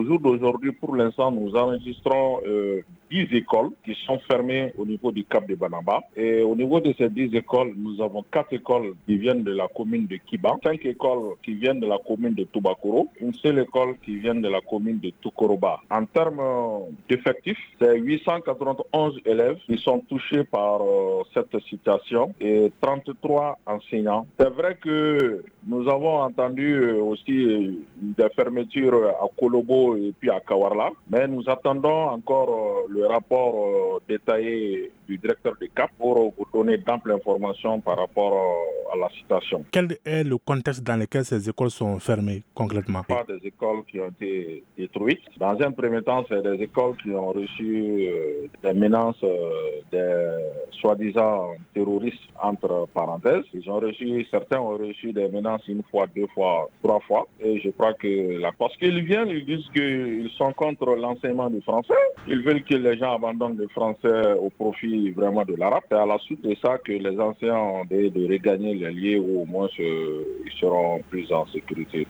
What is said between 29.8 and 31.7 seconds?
et puis à Kawarla, mais nous